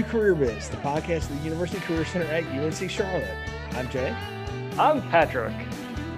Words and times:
Welcome 0.00 0.12
to 0.12 0.18
Career 0.18 0.34
Bits, 0.34 0.68
the 0.68 0.78
podcast 0.78 1.28
of 1.28 1.36
the 1.38 1.44
University 1.44 1.78
Career 1.80 2.06
Center 2.06 2.24
at 2.24 2.44
UNC 2.46 2.88
Charlotte. 2.88 3.36
I'm 3.72 3.86
Jay. 3.90 4.16
I'm 4.78 5.02
Patrick. 5.10 5.52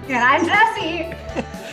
And 0.09 0.19
I'm 0.19 0.47
Jesse. 0.47 1.17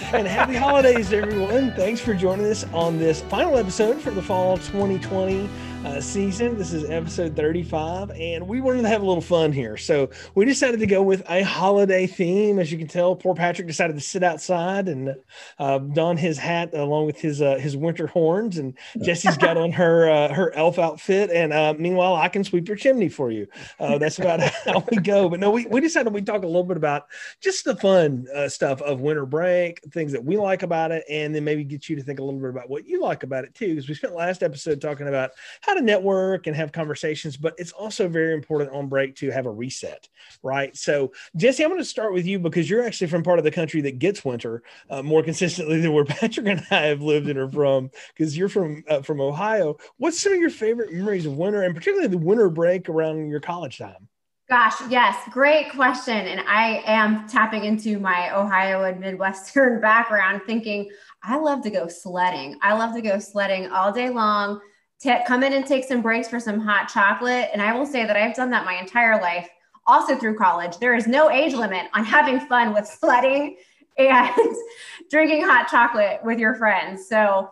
and 0.18 0.28
happy 0.28 0.56
holidays, 0.56 1.14
everyone. 1.14 1.72
Thanks 1.74 2.02
for 2.02 2.16
joining 2.16 2.48
us 2.48 2.66
on 2.74 2.98
this 2.98 3.22
final 3.22 3.58
episode 3.60 4.02
for 4.02 4.10
the 4.10 4.24
fall 4.24 4.58
2020 4.58 5.48
uh, 5.86 6.02
season. 6.02 6.58
This 6.58 6.74
is 6.74 6.90
episode 6.90 7.38
35, 7.38 8.12
and 8.12 8.46
we 8.46 8.60
wanted 8.60 8.82
to 8.82 8.90
have 8.90 9.02
a 9.02 9.06
little 9.06 9.22
fun 9.22 9.54
here. 9.54 9.78
So 9.78 10.10
we 10.36 10.44
decided 10.44 10.82
to 10.82 10.86
go 10.86 11.02
with 11.02 11.24
a 11.30 11.42
holiday 11.42 12.06
theme. 12.06 12.60
As 12.60 12.70
you 12.70 12.78
can 12.78 12.88
tell, 12.88 13.16
poor 13.16 13.34
Patrick 13.34 13.66
decided 13.66 13.96
to 13.96 14.02
sit 14.02 14.22
outside 14.22 14.90
and 14.90 15.16
uh, 15.58 15.78
don 15.80 16.18
his 16.18 16.38
hat 16.38 16.74
along 16.74 17.06
with 17.06 17.20
his 17.20 17.42
uh, 17.42 17.56
his 17.56 17.78
winter 17.78 18.08
horns, 18.08 18.58
and 18.58 18.78
Jesse's 19.02 19.38
got 19.38 19.56
on 19.56 19.72
her 19.72 20.10
uh, 20.10 20.34
her 20.34 20.54
elf 20.54 20.80
outfit. 20.80 21.30
And 21.32 21.54
uh, 21.54 21.74
meanwhile, 21.78 22.16
I 22.16 22.28
can 22.28 22.44
sweep 22.44 22.68
your 22.68 22.78
chimney 22.78 23.08
for 23.08 23.32
you. 23.32 23.48
Uh, 23.80 23.98
that's 23.98 24.20
about 24.20 24.42
how 24.66 24.84
we 24.92 24.98
go. 24.98 25.30
But 25.30 25.40
no, 25.40 25.50
we, 25.50 25.66
we 25.66 25.80
decided 25.80 26.14
we'd 26.14 26.26
talk 26.26 26.44
a 26.44 26.48
little 26.48 26.64
bit 26.64 26.78
about 26.78 27.08
just 27.40 27.64
the 27.64 27.76
fun 27.78 28.28
stuff 28.50 28.82
of 28.82 29.00
winter 29.00 29.26
break, 29.26 29.82
things 29.92 30.12
that 30.12 30.24
we 30.24 30.36
like 30.36 30.62
about 30.62 30.92
it, 30.92 31.06
and 31.10 31.34
then 31.34 31.46
maybe 31.46 31.64
get 31.64 31.88
you 31.88 31.96
to 31.96 32.04
think 32.04 32.20
a 32.20 32.24
little 32.24 32.40
bit 32.40 32.50
about 32.50 32.70
what 32.70 32.86
you 32.86 33.02
like 33.02 33.24
about 33.24 33.46
it 33.46 33.56
too. 33.56 33.70
Because 33.70 33.88
we 33.88 33.96
spent 33.96 34.14
last 34.14 34.44
episode 34.44 34.82
talking 34.82 35.08
about 35.08 35.32
how 35.70 35.76
to 35.76 35.82
network 35.82 36.48
and 36.48 36.56
have 36.56 36.72
conversations, 36.72 37.38
but 37.38 37.54
it's 37.60 37.72
also 37.72 38.08
very 38.08 38.34
important 38.34 38.72
on 38.72 38.88
break 38.88 39.16
to 39.16 39.30
have 39.30 39.46
a 39.46 39.52
reset, 39.52 40.10
right? 40.42 40.76
So, 40.76 41.12
Jesse, 41.36 41.64
I'm 41.64 41.70
going 41.70 41.80
to 41.80 41.86
start 41.86 42.12
with 42.12 42.26
you 42.26 42.40
because 42.40 42.68
you're 42.68 42.84
actually 42.84 43.06
from 43.06 43.22
part 43.22 43.38
of 43.38 43.46
the 43.46 43.52
country 43.52 43.80
that 43.82 44.00
gets 44.00 44.26
winter 44.26 44.64
uh, 44.90 45.04
more 45.04 45.22
consistently 45.22 45.80
than 45.80 45.94
where 45.94 46.06
Patrick 46.06 46.48
and 46.48 46.66
I 46.72 46.88
have 46.88 47.04
lived 47.04 47.30
and 47.30 47.38
are 47.38 47.48
from, 47.48 47.92
because 48.16 48.36
you're 48.36 48.50
from 48.50 48.84
uh, 48.90 49.04
from 49.04 49.22
Ohio. 49.22 49.78
What's 49.98 50.20
some 50.20 50.34
of 50.34 50.40
your 50.40 50.50
favorite 50.50 50.92
memories 50.92 51.28
of 51.28 51.38
winter, 51.38 51.62
and 51.62 51.76
particularly 51.76 52.08
the 52.08 52.18
winter 52.18 52.50
break 52.50 52.90
around 52.90 53.30
your 53.30 53.40
college 53.40 53.78
time? 53.78 54.08
Gosh, 54.50 54.74
yes, 54.90 55.16
great 55.30 55.70
question. 55.70 56.18
And 56.18 56.42
I 56.48 56.82
am 56.88 57.28
tapping 57.28 57.66
into 57.66 58.00
my 58.00 58.36
Ohio 58.36 58.86
and 58.86 59.00
Midwestern 59.00 59.80
background, 59.82 60.42
thinking 60.48 60.90
I 61.22 61.38
love 61.38 61.62
to 61.62 61.70
go 61.70 61.88
sledding. 61.88 62.58
I 62.64 62.74
love 62.74 62.96
to 62.96 63.02
go 63.02 63.20
sledding 63.20 63.70
all 63.72 63.92
day 63.92 64.10
long 64.10 64.60
t- 65.00 65.16
come 65.26 65.44
in 65.44 65.54
and 65.54 65.66
take 65.66 65.86
some 65.86 66.02
breaks 66.02 66.28
for 66.28 66.40
some 66.40 66.60
hot 66.60 66.90
chocolate. 66.90 67.50
And 67.54 67.62
I 67.62 67.74
will 67.74 67.86
say 67.86 68.06
that 68.06 68.16
I've 68.16 68.36
done 68.36 68.50
that 68.52 68.66
my 68.66 68.76
entire 68.76 69.20
life, 69.22 69.50
also 69.88 70.16
through 70.16 70.38
college. 70.38 70.78
There 70.78 70.96
is 70.96 71.08
no 71.08 71.30
age 71.30 71.54
limit 71.54 71.88
on 71.94 72.04
having 72.04 72.40
fun 72.42 72.74
with 72.74 72.86
sledding 72.86 73.58
and 73.98 74.56
drinking 75.10 75.44
hot 75.44 75.68
chocolate 75.68 76.22
with 76.24 76.40
your 76.40 76.56
friends. 76.56 77.08
So 77.08 77.50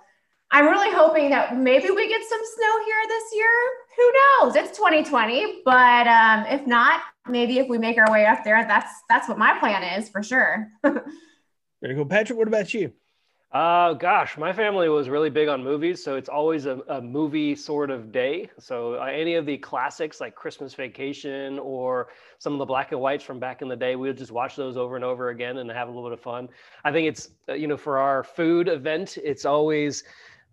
I'm 0.51 0.65
really 0.67 0.93
hoping 0.95 1.29
that 1.31 1.57
maybe 1.57 1.89
we 1.89 2.07
get 2.07 2.21
some 2.23 2.39
snow 2.55 2.85
here 2.85 2.95
this 3.07 3.23
year. 3.33 3.49
Who 3.97 4.13
knows? 4.13 4.55
It's 4.55 4.77
2020, 4.77 5.61
but 5.65 6.07
um, 6.07 6.45
if 6.45 6.65
not, 6.65 7.01
maybe 7.27 7.59
if 7.59 7.67
we 7.67 7.77
make 7.77 7.97
our 7.97 8.09
way 8.11 8.25
up 8.25 8.43
there, 8.43 8.63
that's 8.65 8.91
that's 9.09 9.27
what 9.27 9.37
my 9.37 9.57
plan 9.59 9.83
is 9.99 10.07
for 10.07 10.23
sure. 10.23 10.69
Very 10.83 11.95
cool, 11.95 12.05
Patrick. 12.05 12.37
What 12.37 12.47
about 12.47 12.73
you? 12.73 12.93
Uh, 13.57 13.93
gosh, 13.93 14.37
my 14.37 14.53
family 14.53 14.87
was 14.87 15.09
really 15.09 15.31
big 15.31 15.47
on 15.47 15.63
movies, 15.63 16.03
so 16.03 16.15
it's 16.15 16.29
always 16.29 16.67
a, 16.67 16.79
a 16.89 17.01
movie 17.01 17.55
sort 17.55 17.89
of 17.89 18.11
day. 18.11 18.47
So 18.59 19.01
uh, 19.01 19.05
any 19.05 19.33
of 19.33 19.47
the 19.47 19.57
classics 19.57 20.21
like 20.21 20.35
Christmas 20.35 20.75
Vacation 20.75 21.57
or 21.57 22.09
some 22.37 22.53
of 22.53 22.59
the 22.59 22.65
black 22.65 22.91
and 22.91 23.01
whites 23.01 23.23
from 23.23 23.39
back 23.39 23.63
in 23.63 23.67
the 23.67 23.75
day, 23.75 23.95
we 23.95 24.09
would 24.09 24.17
just 24.19 24.31
watch 24.31 24.55
those 24.55 24.77
over 24.77 24.95
and 24.95 25.03
over 25.03 25.29
again 25.29 25.57
and 25.57 25.71
have 25.71 25.87
a 25.87 25.91
little 25.91 26.07
bit 26.07 26.13
of 26.13 26.21
fun. 26.21 26.49
I 26.85 26.91
think 26.91 27.07
it's 27.07 27.31
uh, 27.49 27.53
you 27.53 27.65
know 27.65 27.77
for 27.77 27.97
our 27.97 28.23
food 28.23 28.67
event, 28.67 29.17
it's 29.23 29.43
always 29.43 30.03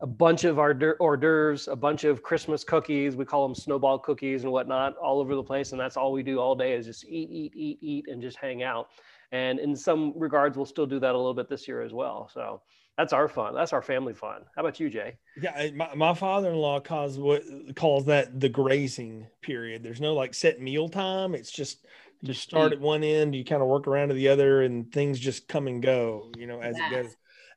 a 0.00 0.06
bunch 0.06 0.44
of 0.44 0.58
our 0.58 0.74
hors 0.98 1.18
d'oeuvres, 1.18 1.68
a 1.68 1.76
bunch 1.76 2.04
of 2.04 2.22
Christmas 2.22 2.64
cookies. 2.64 3.16
We 3.16 3.26
call 3.26 3.46
them 3.46 3.54
snowball 3.54 3.98
cookies 3.98 4.44
and 4.44 4.50
whatnot, 4.50 4.96
all 4.96 5.20
over 5.20 5.34
the 5.34 5.42
place, 5.42 5.72
and 5.72 5.80
that's 5.80 5.98
all 5.98 6.10
we 6.10 6.22
do 6.22 6.38
all 6.38 6.54
day 6.54 6.72
is 6.72 6.86
just 6.86 7.04
eat, 7.04 7.28
eat, 7.28 7.52
eat, 7.54 7.78
eat, 7.82 8.08
and 8.08 8.22
just 8.22 8.38
hang 8.38 8.62
out. 8.62 8.88
And 9.30 9.58
in 9.58 9.76
some 9.76 10.14
regards, 10.16 10.56
we'll 10.56 10.64
still 10.64 10.86
do 10.86 10.98
that 11.00 11.14
a 11.14 11.18
little 11.18 11.34
bit 11.34 11.50
this 11.50 11.68
year 11.68 11.82
as 11.82 11.92
well. 11.92 12.30
So 12.32 12.62
that's 12.96 13.12
our 13.12 13.28
fun. 13.28 13.54
That's 13.54 13.72
our 13.72 13.82
family 13.82 14.14
fun. 14.14 14.42
How 14.54 14.62
about 14.62 14.78
you, 14.78 14.88
Jay? 14.88 15.16
Yeah, 15.40 15.70
my, 15.74 15.94
my 15.94 16.14
father-in-law 16.14 16.80
calls 16.80 17.18
what 17.18 17.42
calls 17.74 18.06
that 18.06 18.38
the 18.38 18.48
grazing 18.48 19.26
period. 19.42 19.82
There's 19.82 20.00
no 20.00 20.14
like 20.14 20.34
set 20.34 20.60
meal 20.60 20.88
time. 20.88 21.34
It's 21.34 21.50
just 21.50 21.84
you 22.20 22.32
start 22.32 22.72
at 22.72 22.80
one 22.80 23.02
end, 23.02 23.34
you 23.34 23.44
kind 23.44 23.62
of 23.62 23.68
work 23.68 23.86
around 23.86 24.08
to 24.08 24.14
the 24.14 24.28
other, 24.28 24.62
and 24.62 24.90
things 24.92 25.18
just 25.18 25.48
come 25.48 25.66
and 25.66 25.82
go. 25.82 26.30
You 26.38 26.46
know, 26.46 26.60
as 26.60 26.76
yes. 26.78 26.92
it 26.92 27.02
goes. 27.02 27.16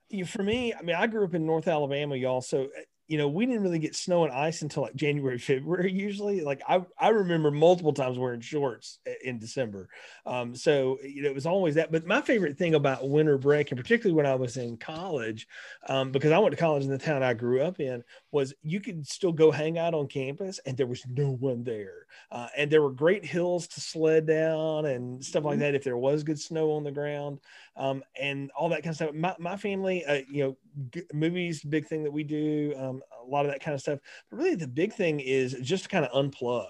You, 0.10 0.26
for 0.26 0.42
me, 0.42 0.74
I 0.74 0.82
mean, 0.82 0.96
I 0.96 1.06
grew 1.08 1.26
up 1.26 1.36
in 1.36 1.46
North 1.46 1.68
Alabama, 1.68 2.16
y'all. 2.16 2.42
So 2.42 2.68
you 3.08 3.18
know, 3.18 3.30
we 3.30 3.46
didn't 3.46 3.62
really 3.62 3.80
get 3.80 3.96
snow 3.96 4.26
and 4.26 4.34
ice 4.34 4.62
until 4.62 4.84
like 4.84 4.96
January, 4.96 5.38
February, 5.40 5.92
usually. 5.92 6.42
Like 6.42 6.62
I, 6.68 6.84
I 7.00 7.10
remember 7.10 7.52
multiple 7.52 7.94
times 7.94 8.18
wearing 8.18 8.42
shorts 8.42 9.00
in 9.24 9.40
December. 9.40 9.90
Um, 10.26 10.56
so, 10.56 10.98
you 11.02 11.24
know, 11.24 11.30
it 11.30 11.36
was 11.36 11.46
always 11.46 11.76
that. 11.76 11.92
But 11.92 12.06
my 12.06 12.22
favorite 12.22 12.58
thing 12.58 12.76
about 12.76 13.08
winter 13.08 13.38
break, 13.38 13.72
and 13.72 13.80
particularly 13.80 14.16
when 14.16 14.26
I 14.26 14.36
was 14.36 14.58
in 14.58 14.78
college, 14.78 15.48
um, 15.88 16.12
because 16.12 16.32
I 16.32 16.40
went 16.40 16.52
to 16.52 16.60
college 16.60 16.84
in 16.84 16.90
the 16.90 16.98
town 16.98 17.24
I 17.24 17.34
grew 17.34 17.62
up 17.62 17.80
in, 17.80 18.04
was 18.32 18.54
you 18.62 18.82
could 18.82 19.08
still 19.08 19.32
go 19.32 19.52
hang 19.52 19.78
out 19.78 19.94
on 19.94 20.08
campus 20.08 20.60
and 20.66 20.76
there 20.76 20.88
was 20.88 21.04
no 21.08 21.32
one 21.32 21.64
there. 21.64 22.08
Uh, 22.32 22.48
and 22.58 22.70
there 22.70 22.82
were 22.82 22.92
great 22.92 23.24
hills 23.24 23.68
to 23.68 23.82
sled 23.82 24.26
down 24.26 24.86
and 24.86 25.24
stuff 25.24 25.46
like 25.46 25.54
mm-hmm. 25.54 25.62
that 25.62 25.76
if 25.76 25.84
there 25.84 25.98
was 25.98 26.24
good 26.24 26.40
snow 26.40 26.72
on 26.72 26.84
the 26.84 26.92
ground 26.92 27.40
um, 27.78 28.04
and 28.20 28.52
all 28.52 28.70
that 28.70 28.84
kind 28.84 28.92
of 28.92 28.96
stuff. 28.96 29.14
My, 29.14 29.36
my 29.40 29.56
family, 29.56 30.04
uh, 30.06 30.22
you 30.30 30.44
know, 30.44 30.58
g- 30.92 31.04
movies, 31.14 31.64
big 31.64 31.88
thing 31.88 32.04
that 32.04 32.12
we 32.12 32.24
do, 32.24 32.74
um, 32.78 32.97
a 33.28 33.30
lot 33.30 33.46
of 33.46 33.52
that 33.52 33.62
kind 33.62 33.76
of 33.76 33.82
stuff. 33.82 34.00
But 34.30 34.38
really, 34.38 34.56
the 34.56 34.68
big 34.68 34.94
thing 34.94 35.20
is 35.20 35.56
just 35.62 35.84
to 35.84 35.90
kind 35.90 36.06
of 36.06 36.12
unplug. 36.12 36.68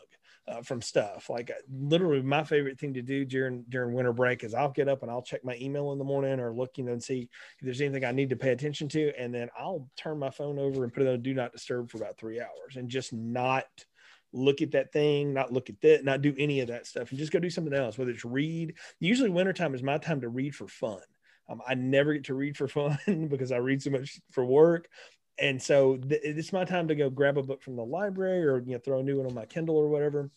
Uh, 0.50 0.62
from 0.62 0.82
stuff 0.82 1.30
like 1.30 1.52
literally 1.70 2.22
my 2.22 2.42
favorite 2.42 2.80
thing 2.80 2.94
to 2.94 3.02
do 3.02 3.26
during 3.26 3.66
during 3.68 3.94
winter 3.94 4.14
break 4.14 4.46
is 4.46 4.54
I'll 4.54 4.72
get 4.72 4.88
up 4.88 5.02
and 5.02 5.12
I'll 5.12 5.22
check 5.22 5.44
my 5.44 5.58
email 5.60 5.92
in 5.92 5.98
the 5.98 6.06
morning 6.06 6.40
or 6.40 6.56
look 6.56 6.78
you 6.78 6.86
know 6.86 6.94
and 6.94 7.04
see 7.04 7.24
if 7.60 7.66
there's 7.66 7.82
anything 7.82 8.06
I 8.06 8.14
need 8.14 8.30
to 8.30 8.38
pay 8.38 8.52
attention 8.52 8.88
to 8.88 9.12
and 9.20 9.36
then 9.36 9.50
I'll 9.60 9.90
turn 9.98 10.20
my 10.20 10.30
phone 10.30 10.58
over 10.58 10.86
and 10.86 10.94
put 10.94 11.04
it 11.04 11.10
on 11.10 11.22
do 11.22 11.34
not 11.34 11.52
disturb 11.52 11.92
for 11.92 11.98
about 11.98 12.18
three 12.18 12.40
hours 12.40 12.78
and 12.78 12.88
just 12.88 13.12
not 13.12 13.66
look 14.34 14.62
at 14.62 14.72
that 14.72 14.92
thing, 14.92 15.34
not 15.34 15.52
look 15.52 15.70
at 15.70 15.82
that, 15.82 16.06
not 16.06 16.22
do 16.22 16.34
any 16.38 16.60
of 16.62 16.68
that 16.68 16.86
stuff, 16.86 17.10
and 17.10 17.20
just 17.20 17.32
go 17.32 17.40
do 17.40 17.50
something 17.50 17.74
else. 17.74 17.98
Whether 17.98 18.12
it's 18.12 18.26
read, 18.26 18.76
usually 19.00 19.30
wintertime 19.30 19.76
is 19.76 19.84
my 19.84 19.98
time 19.98 20.22
to 20.22 20.30
read 20.30 20.56
for 20.56 20.68
fun. 20.68 21.02
Um, 21.50 21.62
I 21.66 21.76
never 21.76 22.14
get 22.14 22.26
to 22.26 22.34
read 22.34 22.58
for 22.58 22.68
fun 22.68 22.98
because 23.30 23.52
I 23.52 23.58
read 23.58 23.82
so 23.82 23.90
much 23.90 24.20
for 24.32 24.46
work. 24.46 24.88
And 25.40 25.62
so 25.62 25.98
th- 25.98 26.22
it's 26.24 26.54
my 26.54 26.66
time 26.66 26.88
to 26.88 26.96
go 26.96 27.10
grab 27.10 27.38
a 27.38 27.44
book 27.44 27.62
from 27.62 27.76
the 27.76 27.86
library 27.86 28.46
or 28.46 28.60
you 28.60 28.74
know 28.74 28.80
throw 28.80 29.00
a 29.00 29.04
new 29.04 29.18
one 29.18 29.28
on 29.28 29.34
my 29.34 29.46
Kindle 29.46 29.78
or 29.78 29.88
whatever 29.90 30.32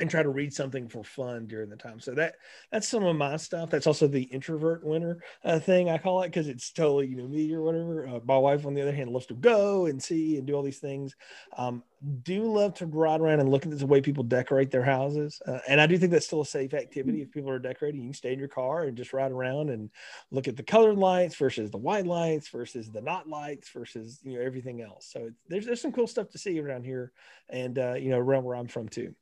and 0.00 0.10
try 0.10 0.22
to 0.22 0.28
read 0.28 0.52
something 0.52 0.88
for 0.88 1.04
fun 1.04 1.46
during 1.46 1.70
the 1.70 1.76
time. 1.76 2.00
So 2.00 2.14
that 2.14 2.34
that's 2.72 2.88
some 2.88 3.04
of 3.04 3.16
my 3.16 3.36
stuff. 3.36 3.70
That's 3.70 3.86
also 3.86 4.08
the 4.08 4.24
introvert 4.24 4.84
winter 4.84 5.22
uh, 5.44 5.60
thing 5.60 5.88
I 5.88 5.98
call 5.98 6.22
it 6.22 6.28
because 6.28 6.48
it's 6.48 6.72
totally 6.72 7.06
you 7.06 7.16
know 7.16 7.28
me 7.28 7.52
or 7.54 7.62
whatever. 7.62 8.08
Uh, 8.08 8.20
my 8.24 8.36
wife, 8.36 8.66
on 8.66 8.74
the 8.74 8.82
other 8.82 8.94
hand, 8.94 9.10
loves 9.10 9.26
to 9.26 9.34
go 9.34 9.86
and 9.86 10.02
see 10.02 10.36
and 10.36 10.46
do 10.46 10.54
all 10.54 10.62
these 10.62 10.78
things. 10.80 11.14
Um, 11.56 11.84
do 12.22 12.42
love 12.42 12.74
to 12.74 12.86
ride 12.86 13.20
around 13.20 13.40
and 13.40 13.48
look 13.48 13.64
at 13.64 13.78
the 13.78 13.86
way 13.86 14.00
people 14.00 14.24
decorate 14.24 14.70
their 14.70 14.82
houses, 14.82 15.40
uh, 15.46 15.58
and 15.68 15.80
I 15.80 15.86
do 15.86 15.96
think 15.96 16.10
that's 16.12 16.26
still 16.26 16.42
a 16.42 16.46
safe 16.46 16.74
activity. 16.74 17.22
If 17.22 17.30
people 17.30 17.50
are 17.50 17.58
decorating, 17.58 18.00
you 18.00 18.08
can 18.08 18.14
stay 18.14 18.32
in 18.32 18.38
your 18.38 18.48
car 18.48 18.84
and 18.84 18.96
just 18.96 19.12
ride 19.12 19.32
around 19.32 19.70
and 19.70 19.90
look 20.30 20.48
at 20.48 20.56
the 20.56 20.62
colored 20.62 20.98
lights 20.98 21.36
versus 21.36 21.70
the 21.70 21.78
white 21.78 22.06
lights 22.06 22.48
versus 22.48 22.90
the 22.90 23.00
not 23.00 23.28
lights 23.28 23.70
versus 23.70 24.20
you 24.24 24.34
know 24.34 24.44
everything 24.44 24.82
else. 24.82 25.08
So 25.10 25.30
there's 25.48 25.66
there's 25.66 25.80
some 25.80 25.92
cool 25.92 26.08
stuff 26.08 26.30
to 26.30 26.38
see 26.38 26.58
around 26.60 26.84
here, 26.84 27.12
and 27.48 27.78
uh, 27.78 27.94
you 27.94 28.10
know 28.10 28.18
around 28.18 28.44
where 28.44 28.56
I'm 28.56 28.68
from 28.68 28.88
too. 28.88 29.14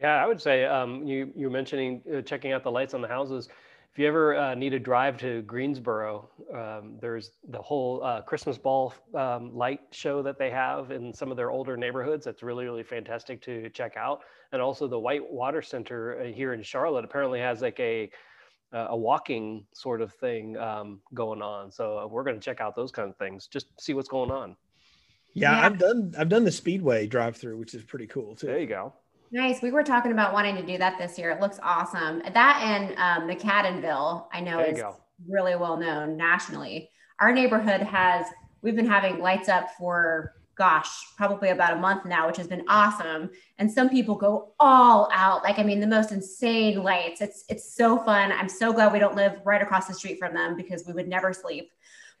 Yeah, 0.00 0.22
I 0.22 0.26
would 0.26 0.40
say 0.40 0.64
um, 0.64 1.06
you 1.06 1.32
you 1.34 1.46
were 1.46 1.52
mentioning 1.52 2.02
uh, 2.14 2.20
checking 2.20 2.52
out 2.52 2.62
the 2.62 2.70
lights 2.70 2.94
on 2.94 3.00
the 3.00 3.08
houses. 3.08 3.48
If 3.92 4.00
you 4.00 4.06
ever 4.08 4.36
uh, 4.36 4.54
need 4.54 4.74
a 4.74 4.78
drive 4.78 5.16
to 5.18 5.40
Greensboro, 5.42 6.28
um, 6.52 6.98
there's 7.00 7.30
the 7.48 7.62
whole 7.62 8.04
uh, 8.04 8.20
Christmas 8.20 8.58
ball 8.58 8.92
um, 9.14 9.56
light 9.56 9.80
show 9.92 10.22
that 10.22 10.38
they 10.38 10.50
have 10.50 10.90
in 10.90 11.14
some 11.14 11.30
of 11.30 11.38
their 11.38 11.50
older 11.50 11.78
neighborhoods. 11.78 12.26
That's 12.26 12.42
really 12.42 12.66
really 12.66 12.82
fantastic 12.82 13.40
to 13.42 13.70
check 13.70 13.96
out. 13.96 14.20
And 14.52 14.60
also 14.60 14.86
the 14.86 14.98
White 14.98 15.22
Water 15.30 15.62
Center 15.62 16.20
uh, 16.20 16.24
here 16.24 16.52
in 16.52 16.62
Charlotte 16.62 17.04
apparently 17.04 17.40
has 17.40 17.62
like 17.62 17.80
a 17.80 18.10
a 18.72 18.96
walking 18.96 19.64
sort 19.72 20.02
of 20.02 20.12
thing 20.12 20.58
um, 20.58 21.00
going 21.14 21.40
on. 21.40 21.72
So 21.72 21.98
uh, 21.98 22.06
we're 22.06 22.24
going 22.24 22.36
to 22.36 22.44
check 22.44 22.60
out 22.60 22.76
those 22.76 22.90
kind 22.90 23.08
of 23.08 23.16
things, 23.16 23.46
just 23.46 23.68
see 23.80 23.94
what's 23.94 24.08
going 24.08 24.30
on. 24.30 24.56
Yeah, 25.32 25.52
yeah, 25.52 25.66
I've 25.66 25.78
done 25.78 26.14
I've 26.18 26.28
done 26.28 26.44
the 26.44 26.52
Speedway 26.52 27.06
drive 27.06 27.36
through, 27.36 27.56
which 27.56 27.74
is 27.74 27.82
pretty 27.82 28.06
cool 28.06 28.34
too. 28.36 28.46
There 28.46 28.58
you 28.58 28.66
go. 28.66 28.92
Nice. 29.32 29.60
We 29.62 29.70
were 29.70 29.82
talking 29.82 30.12
about 30.12 30.32
wanting 30.32 30.56
to 30.56 30.62
do 30.62 30.78
that 30.78 30.98
this 30.98 31.18
year. 31.18 31.30
It 31.30 31.40
looks 31.40 31.58
awesome. 31.62 32.22
That 32.32 32.60
and 32.62 32.96
um, 32.98 33.28
McAdenville, 33.28 34.26
I 34.32 34.40
know 34.40 34.60
is 34.60 34.78
go. 34.78 34.96
really 35.28 35.56
well 35.56 35.76
known 35.76 36.16
nationally. 36.16 36.90
Our 37.20 37.32
neighborhood 37.32 37.80
has, 37.80 38.26
we've 38.62 38.76
been 38.76 38.86
having 38.86 39.18
lights 39.18 39.48
up 39.48 39.68
for, 39.78 40.34
gosh, 40.54 40.88
probably 41.16 41.50
about 41.50 41.72
a 41.72 41.80
month 41.80 42.04
now, 42.04 42.26
which 42.26 42.36
has 42.36 42.46
been 42.46 42.64
awesome. 42.68 43.30
And 43.58 43.70
some 43.70 43.88
people 43.88 44.14
go 44.14 44.52
all 44.60 45.10
out. 45.12 45.42
Like, 45.42 45.58
I 45.58 45.62
mean, 45.62 45.80
the 45.80 45.86
most 45.86 46.12
insane 46.12 46.82
lights. 46.82 47.20
It's, 47.20 47.44
it's 47.48 47.74
so 47.74 47.98
fun. 47.98 48.32
I'm 48.32 48.48
so 48.48 48.72
glad 48.72 48.92
we 48.92 48.98
don't 48.98 49.16
live 49.16 49.40
right 49.44 49.60
across 49.60 49.86
the 49.86 49.94
street 49.94 50.18
from 50.18 50.34
them 50.34 50.56
because 50.56 50.84
we 50.86 50.92
would 50.92 51.08
never 51.08 51.32
sleep. 51.32 51.70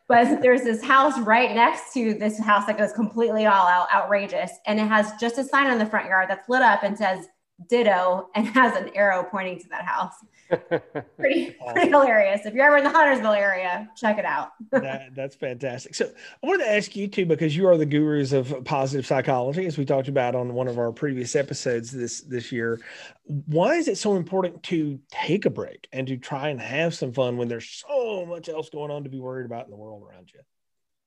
But 0.08 0.40
there's 0.40 0.62
this 0.62 0.82
house 0.82 1.18
right 1.20 1.54
next 1.54 1.92
to 1.94 2.14
this 2.14 2.38
house 2.38 2.66
that 2.66 2.78
goes 2.78 2.92
completely 2.92 3.46
all 3.46 3.66
out, 3.66 3.88
outrageous. 3.92 4.52
And 4.66 4.78
it 4.78 4.86
has 4.86 5.12
just 5.20 5.38
a 5.38 5.44
sign 5.44 5.68
on 5.68 5.78
the 5.78 5.86
front 5.86 6.08
yard 6.08 6.30
that's 6.30 6.48
lit 6.48 6.62
up 6.62 6.84
and 6.84 6.96
says 6.96 7.26
ditto 7.68 8.28
and 8.34 8.46
has 8.54 8.76
an 8.76 8.90
arrow 8.94 9.24
pointing 9.24 9.60
to 9.60 9.68
that 9.70 9.84
house. 9.84 10.14
pretty, 11.16 11.56
pretty 11.72 11.90
hilarious. 11.90 12.46
If 12.46 12.54
you're 12.54 12.66
ever 12.66 12.76
in 12.76 12.84
the 12.84 12.90
Huntersville 12.90 13.32
area, 13.32 13.88
check 13.96 14.18
it 14.18 14.24
out. 14.24 14.52
that, 14.70 15.14
that's 15.16 15.34
fantastic. 15.34 15.94
So 15.94 16.06
I 16.06 16.46
wanted 16.46 16.64
to 16.64 16.72
ask 16.72 16.94
you 16.94 17.08
too, 17.08 17.26
because 17.26 17.56
you 17.56 17.66
are 17.66 17.76
the 17.76 17.86
gurus 17.86 18.32
of 18.32 18.64
positive 18.64 19.06
psychology, 19.06 19.66
as 19.66 19.76
we 19.76 19.84
talked 19.84 20.08
about 20.08 20.36
on 20.36 20.54
one 20.54 20.68
of 20.68 20.78
our 20.78 20.92
previous 20.92 21.34
episodes 21.34 21.90
this 21.90 22.20
this 22.20 22.52
year. 22.52 22.80
Why 23.24 23.74
is 23.74 23.88
it 23.88 23.98
so 23.98 24.14
important 24.14 24.62
to 24.64 25.00
take 25.10 25.46
a 25.46 25.50
break 25.50 25.88
and 25.92 26.06
to 26.06 26.16
try 26.16 26.50
and 26.50 26.60
have 26.60 26.94
some 26.94 27.12
fun 27.12 27.36
when 27.36 27.48
there's 27.48 27.84
so 27.86 28.24
much 28.24 28.48
else 28.48 28.70
going 28.70 28.92
on 28.92 29.02
to 29.02 29.10
be 29.10 29.18
worried 29.18 29.46
about 29.46 29.64
in 29.64 29.70
the 29.70 29.76
world 29.76 30.04
around 30.08 30.30
you? 30.32 30.40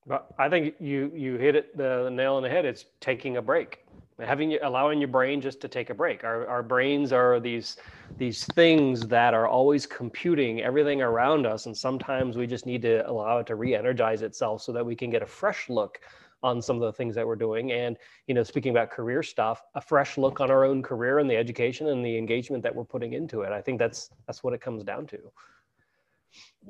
Well, 0.06 0.25
I 0.38 0.50
think 0.50 0.75
you 0.80 1.12
you 1.16 1.38
hit 1.38 1.56
it 1.56 1.78
the 1.78 2.10
nail 2.12 2.36
on 2.36 2.44
the 2.44 2.50
head. 2.50 2.66
It's 2.66 2.86
taking 3.00 3.38
a 3.38 3.42
break. 3.42 3.86
Having 4.19 4.57
allowing 4.63 5.00
your 5.00 5.07
brain 5.07 5.40
just 5.40 5.62
to 5.62 5.69
take 5.69 5.90
a 5.90 5.94
break. 5.94 6.24
Our, 6.24 6.46
our 6.48 6.63
brains 6.63 7.13
are 7.13 7.40
these 7.40 7.78
these 8.18 8.46
things 8.46 9.01
that 9.07 9.34
are 9.34 9.48
always 9.48 9.86
computing 9.86 10.62
everything 10.62 11.01
around 11.01 11.46
us 11.46 11.68
and 11.68 11.78
sometimes 11.78 12.38
we 12.38 12.48
just 12.48 12.66
need 12.66 12.81
to 12.81 13.07
allow 13.10 13.38
it 13.38 13.48
to 13.48 13.56
re-energize 13.56 14.22
itself 14.22 14.62
so 14.62 14.72
that 14.74 14.86
we 14.86 14.96
can 14.96 15.10
get 15.10 15.22
a 15.22 15.28
fresh 15.28 15.69
look 15.69 16.01
on 16.42 16.62
some 16.62 16.78
of 16.78 16.81
the 16.81 16.94
things 16.94 17.13
that 17.16 17.25
we're 17.28 17.36
doing. 17.36 17.72
And 17.72 17.98
you 18.28 18.34
know 18.34 18.44
speaking 18.44 18.72
about 18.72 18.90
career 18.90 19.22
stuff 19.24 19.63
a 19.75 19.81
fresh 19.81 20.18
look 20.18 20.42
on 20.42 20.50
our 20.50 20.66
own 20.66 20.81
career 20.81 21.19
and 21.19 21.30
the 21.30 21.38
education 21.38 21.88
and 21.88 22.04
the 22.04 22.18
engagement 22.18 22.63
that 22.63 22.75
we're 22.75 22.84
putting 22.84 23.13
into 23.13 23.42
it. 23.42 23.51
I 23.51 23.62
think 23.62 23.80
that's 23.80 24.10
that's 24.28 24.44
what 24.44 24.54
it 24.54 24.62
comes 24.62 24.84
down 24.84 25.07
to 25.07 25.19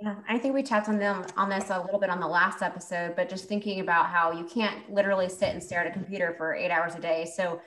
yeah, 0.01 0.15
I 0.27 0.37
think 0.37 0.53
we 0.53 0.63
touched 0.63 0.87
on 0.87 0.97
them 0.97 1.25
on 1.35 1.49
this 1.49 1.69
a 1.69 1.81
little 1.81 1.99
bit 1.99 2.09
on 2.09 2.19
the 2.19 2.27
last 2.27 2.61
episode, 2.61 3.15
but 3.15 3.29
just 3.29 3.45
thinking 3.45 3.79
about 3.81 4.07
how 4.07 4.31
you 4.31 4.45
can't 4.45 4.89
literally 4.91 5.27
sit 5.27 5.49
and 5.49 5.61
stare 5.61 5.81
at 5.81 5.87
a 5.87 5.91
computer 5.91 6.33
for 6.37 6.53
eight 6.53 6.71
hours 6.71 6.95
a 6.95 6.99
day. 6.99 7.29
So 7.35 7.59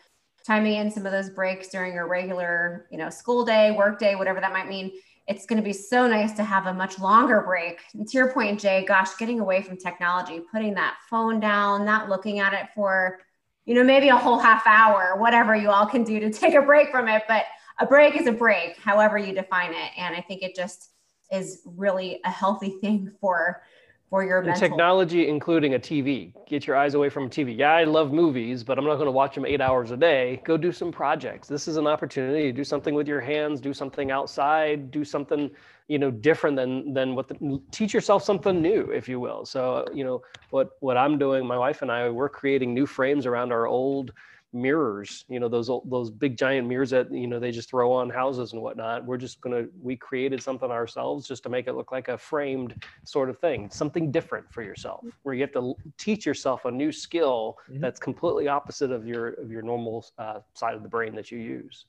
timing 0.46 0.76
in 0.76 0.90
some 0.90 1.06
of 1.06 1.12
those 1.12 1.30
breaks 1.30 1.68
during 1.68 1.94
your 1.94 2.08
regular, 2.08 2.86
you 2.90 2.98
know, 2.98 3.10
school 3.10 3.44
day, 3.44 3.72
work 3.72 3.98
day, 3.98 4.14
whatever 4.14 4.40
that 4.40 4.52
might 4.52 4.68
mean, 4.68 4.92
it's 5.28 5.46
going 5.46 5.60
to 5.60 5.64
be 5.64 5.72
so 5.72 6.06
nice 6.06 6.32
to 6.32 6.44
have 6.44 6.66
a 6.66 6.74
much 6.74 6.98
longer 6.98 7.42
break. 7.42 7.80
And 7.94 8.08
to 8.08 8.16
your 8.16 8.32
point, 8.32 8.60
Jay, 8.60 8.84
gosh, 8.84 9.16
getting 9.18 9.40
away 9.40 9.62
from 9.62 9.76
technology, 9.76 10.40
putting 10.52 10.74
that 10.74 10.96
phone 11.08 11.38
down, 11.38 11.84
not 11.84 12.08
looking 12.08 12.40
at 12.40 12.52
it 12.54 12.68
for, 12.74 13.20
you 13.64 13.74
know, 13.74 13.84
maybe 13.84 14.08
a 14.08 14.16
whole 14.16 14.38
half 14.38 14.66
hour, 14.66 15.16
whatever 15.18 15.54
you 15.54 15.70
all 15.70 15.86
can 15.86 16.02
do 16.02 16.18
to 16.18 16.30
take 16.32 16.54
a 16.54 16.62
break 16.62 16.90
from 16.90 17.08
it. 17.08 17.22
But 17.28 17.44
a 17.78 17.86
break 17.86 18.16
is 18.16 18.26
a 18.26 18.32
break, 18.32 18.78
however 18.78 19.16
you 19.16 19.32
define 19.32 19.72
it. 19.72 19.90
And 19.96 20.14
I 20.16 20.20
think 20.20 20.42
it 20.42 20.56
just 20.56 20.91
is 21.32 21.62
really 21.76 22.20
a 22.25 22.31
healthy 22.31 22.70
thing 22.81 23.11
for 23.20 23.62
for 24.11 24.23
your 24.23 24.43
mental. 24.43 24.61
technology 24.61 25.26
including 25.29 25.75
a 25.75 25.79
tv 25.79 26.34
get 26.46 26.67
your 26.67 26.76
eyes 26.76 26.93
away 26.93 27.08
from 27.08 27.25
a 27.25 27.29
tv 27.29 27.56
yeah 27.56 27.73
i 27.73 27.84
love 27.84 28.12
movies 28.12 28.62
but 28.62 28.76
i'm 28.79 28.84
not 28.84 28.96
going 28.96 29.06
to 29.06 29.12
watch 29.12 29.34
them 29.34 29.46
eight 29.46 29.61
hours 29.61 29.90
a 29.90 29.96
day. 29.96 30.40
Go 30.44 30.56
do 30.56 30.73
some 30.73 30.93
projects. 30.93 31.49
This 31.49 31.69
is 31.69 31.76
an 31.76 31.87
opportunity. 31.87 32.43
To 32.43 32.52
do 32.52 32.64
something 32.64 32.94
with 32.94 33.08
your 33.08 33.20
hands. 33.20 33.61
Do 33.61 33.73
something 33.73 34.11
outside. 34.11 34.90
Do 34.90 35.05
something 35.05 35.50
you 35.88 35.99
know 35.99 36.11
different 36.11 36.56
than 36.56 36.93
than 36.93 37.14
what 37.14 37.29
the, 37.29 37.61
teach 37.70 37.94
yourself 37.94 38.23
something 38.23 38.61
new 38.61 38.90
if 38.90 39.08
you 39.08 39.20
will. 39.20 39.44
So 39.44 39.87
you 39.94 40.05
know 40.05 40.23
what 40.50 40.70
what 40.81 40.96
i'm 40.96 41.19
doing 41.19 41.46
my 41.46 41.58
wife 41.58 41.82
and 41.82 41.90
i 41.90 42.08
we're 42.08 42.28
creating 42.28 42.75
new 42.75 42.87
frames 42.87 43.26
around 43.26 43.52
our 43.52 43.67
old 43.67 44.12
mirrors 44.52 45.25
you 45.28 45.40
know 45.40 45.49
those 45.49 45.70
those 45.87 46.10
big 46.10 46.37
giant 46.37 46.69
mirrors 46.69 46.90
that 46.90 47.10
you 47.10 47.26
know 47.26 47.40
they 47.40 47.50
just 47.50 47.70
throw 47.70 47.90
on 47.90 48.10
houses 48.10 48.52
and 48.52 48.60
whatnot 48.60 49.04
we're 49.06 49.16
just 49.16 49.40
gonna 49.40 49.64
we 49.81 49.96
created 49.96 50.43
something 50.43 50.70
ourselves 50.70 51.26
just 51.26 51.43
to 51.43 51.49
make 51.49 51.66
it 51.66 51.75
look 51.75 51.90
like 51.90 52.08
a 52.08 52.19
framed 52.19 52.84
sort 53.04 53.31
of 53.31 53.38
thing 53.38 53.70
something 53.70 54.10
different 54.10 54.44
for 54.52 54.62
yourself 54.62 55.00
mm-hmm. 55.00 55.10
where 55.22 55.34
you 55.34 55.40
have 55.40 55.52
to 55.52 55.75
teach 55.96 56.26
yourself 56.26 56.66
a 56.66 56.70
new 56.70 56.93
skill 56.93 57.56
mm-hmm. 57.70 57.81
that's 57.81 57.99
completely 57.99 58.46
opposite 58.46 58.90
of 58.90 59.06
your 59.06 59.28
of 59.34 59.50
your 59.50 59.62
normal 59.62 60.04
uh, 60.19 60.40
side 60.54 60.75
of 60.75 60.82
the 60.82 60.88
brain 60.88 61.14
that 61.14 61.31
you 61.31 61.38
use 61.38 61.87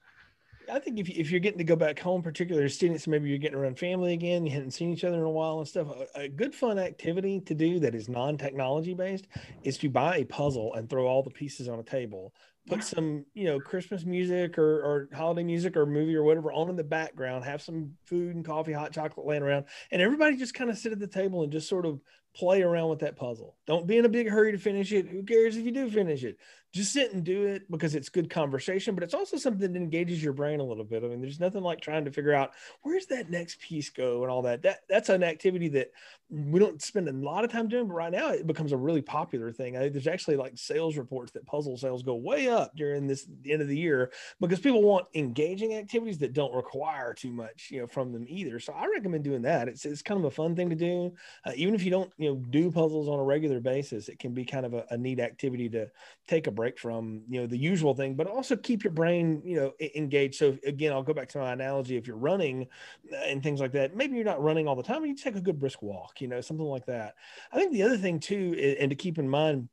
I 0.72 0.80
think 0.80 1.00
if, 1.00 1.10
if 1.10 1.32
you're 1.32 1.40
getting 1.40 1.58
to 1.58 1.64
go 1.64 1.76
back 1.76 2.00
home, 2.00 2.22
particularly 2.22 2.70
students, 2.70 3.08
maybe 3.08 3.30
you're 3.30 3.38
getting 3.38 3.58
around 3.58 3.78
family 3.78 4.14
again, 4.14 4.46
you 4.46 4.52
hadn't 4.52 4.72
seen 4.72 4.92
each 4.92 5.04
other 5.04 5.18
in 5.18 5.24
a 5.24 5.30
while 5.30 5.60
and 5.60 5.68
stuff. 5.68 5.88
A, 6.16 6.22
a 6.22 6.30
good 6.30 6.54
fun 6.54 6.80
activity 6.80 7.42
to 7.42 7.54
do 7.54 7.80
that 7.80 7.96
is 7.96 8.08
non 8.08 8.38
technology 8.38 8.94
based 8.94 9.28
is 9.64 9.78
to 9.80 9.90
buy 9.90 10.18
a 10.18 10.26
puzzle 10.26 10.74
and 10.76 10.90
throw 10.90 11.08
all 11.08 11.24
the 11.24 11.30
pieces 11.30 11.68
on 11.68 11.80
a 11.80 11.84
table 11.84 12.34
put 12.68 12.84
some 12.84 13.26
you 13.34 13.44
know 13.44 13.60
christmas 13.60 14.06
music 14.06 14.58
or, 14.58 14.80
or 14.80 15.10
holiday 15.14 15.44
music 15.44 15.76
or 15.76 15.86
movie 15.86 16.16
or 16.16 16.24
whatever 16.24 16.52
on 16.52 16.70
in 16.70 16.76
the 16.78 16.84
background 16.84 17.44
have 17.44 17.62
some 17.62 17.92
food 18.06 18.36
and 18.36 18.46
coffee 18.46 18.72
hot 18.72 18.94
chocolate 18.94 19.28
laying 19.28 19.44
around 19.44 19.66
and 19.92 20.02
everybody 20.02 20.38
just 20.38 20.54
kind 20.54 20.70
of 20.70 20.78
sit 20.78 20.94
at 20.94 21.00
the 21.00 21.08
table 21.08 21.44
and 21.44 21.52
just 21.52 21.68
sort 21.68 21.86
of 21.86 22.00
play 22.36 22.64
around 22.64 22.90
with 22.90 23.00
that 23.00 23.16
puzzle. 23.16 23.56
Don't 23.68 23.88
be 23.88 23.98
in 23.98 24.06
a 24.06 24.10
big 24.10 24.28
hurry 24.28 24.52
to 24.52 24.58
finish 24.58 24.92
it. 24.92 25.08
Who 25.08 25.24
cares 25.24 25.56
if 25.56 25.66
you 25.66 25.72
do 25.72 25.90
finish 25.90 26.24
it 26.24 26.38
just 26.74 26.92
sit 26.92 27.14
and 27.14 27.24
do 27.24 27.46
it 27.46 27.70
because 27.70 27.94
it's 27.94 28.10
good 28.10 28.32
conversation, 28.32 28.96
but 28.96 29.04
it's 29.04 29.14
also 29.14 29.38
something 29.38 29.72
that 29.72 29.80
engages 29.80 30.24
your 30.24 30.34
brain 30.34 30.60
a 30.60 30.64
little 30.64 30.84
bit. 30.84 31.04
I 31.04 31.08
mean, 31.08 31.22
there's 31.22 31.40
nothing 31.40 31.62
like 31.62 31.80
trying 31.82 32.04
to 32.06 32.12
figure 32.12 32.34
out 32.34 32.54
where's 32.82 33.06
that 33.08 33.30
next 33.30 33.60
piece 33.60 33.92
go 33.92 34.24
and 34.24 34.32
all 34.32 34.42
that. 34.42 34.64
That 34.64 34.80
that's 34.90 35.10
an 35.10 35.24
activity 35.24 35.68
that 35.70 35.92
we 36.32 36.60
don't 36.60 36.82
spend 36.82 37.08
a 37.08 37.12
lot 37.12 37.44
of 37.44 37.52
time 37.52 37.68
doing, 37.68 37.88
but 37.88 37.94
right 37.94 38.12
now 38.12 38.32
it 38.32 38.48
becomes 38.48 38.72
a 38.72 38.78
really 38.78 39.04
popular 39.04 39.52
thing. 39.52 39.78
I, 39.78 39.88
there's 39.90 40.08
actually 40.08 40.36
like 40.36 40.58
sales 40.58 40.98
reports 40.98 41.32
that 41.34 41.46
puzzle 41.46 41.78
sales 41.78 42.02
go 42.02 42.16
way 42.16 42.50
up 42.50 42.76
during 42.76 43.06
this 43.06 43.28
end 43.48 43.62
of 43.62 43.68
the 43.68 43.78
year 43.78 44.12
because 44.42 44.60
people 44.60 44.82
want 44.82 45.06
engaging 45.14 45.76
activities 45.76 46.18
that 46.20 46.34
don't 46.34 46.56
require 46.56 47.14
too 47.14 47.32
much, 47.32 47.70
you 47.70 47.82
know, 47.82 47.88
from 47.88 48.12
them 48.12 48.26
either. 48.28 48.60
So 48.60 48.74
I 48.74 48.88
recommend 48.88 49.24
doing 49.24 49.44
that. 49.44 49.68
It's 49.68 49.86
it's 49.86 50.02
kind 50.02 50.20
of 50.20 50.26
a 50.26 50.32
fun 50.32 50.56
thing 50.56 50.72
to 50.72 50.76
do, 50.76 51.14
uh, 51.46 51.52
even 51.56 51.76
if 51.76 51.84
you 51.84 51.92
don't, 51.92 52.12
you 52.18 52.30
know, 52.30 52.36
do 52.50 52.72
puzzles 52.72 53.08
on 53.08 53.20
a 53.20 53.24
regular 53.24 53.60
basis. 53.60 54.10
It 54.10 54.18
can 54.18 54.34
be 54.34 54.44
kind 54.44 54.66
of 54.66 54.74
a, 54.74 54.86
a 54.90 54.98
neat 54.98 55.20
activity 55.20 55.70
to 55.70 55.92
take 56.28 56.48
a 56.48 56.52
break 56.52 56.63
break 56.64 56.80
from 56.80 57.22
you 57.28 57.42
know 57.42 57.46
the 57.46 57.58
usual 57.58 57.94
thing 57.94 58.16
but 58.16 58.26
also 58.26 58.56
keep 58.56 58.86
your 58.86 58.94
brain 58.94 59.42
you 59.44 59.58
know 59.58 59.74
engaged. 59.96 60.36
So 60.36 60.58
again 60.66 60.94
i'll 60.94 61.04
go 61.04 61.14
back 61.14 61.28
to 61.30 61.40
my 61.40 61.52
analogy 61.52 61.98
if 61.98 62.08
you're 62.08 62.16
running 62.16 62.68
uh, 63.12 63.18
and 63.28 63.44
things 63.44 63.60
like 63.60 63.74
that 63.74 63.98
maybe 63.98 64.16
you're 64.16 64.24
not 64.24 64.42
running 64.42 64.66
all 64.66 64.78
the 64.78 64.82
time 64.82 65.06
you 65.06 65.14
take 65.14 65.36
a 65.36 65.42
good 65.42 65.60
brisk 65.60 65.82
walk 65.82 66.22
you 66.22 66.30
know 66.30 66.40
something 66.40 66.66
like 66.66 66.86
that. 66.86 67.16
I 67.52 67.58
think 67.58 67.74
the 67.74 67.84
other 67.84 67.98
thing 67.98 68.18
too 68.22 68.78
and 68.80 68.90
to 68.90 68.96
keep 68.96 69.18
in 69.20 69.28
mind 69.28 69.68